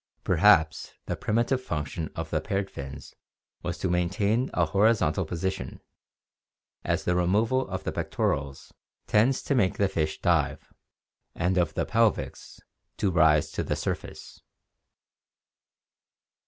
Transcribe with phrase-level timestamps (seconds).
[0.23, 3.13] Perhaps the primitive function of the paired fins
[3.61, 5.79] was to maintain a horizontal position,
[6.83, 8.73] as the removal of the pectorals
[9.05, 10.73] tends to make the fish dive,
[11.35, 12.59] and of the pelvics,
[12.97, 14.41] to rise to the surface.